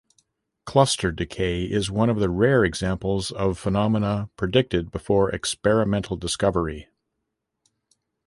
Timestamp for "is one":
1.65-2.09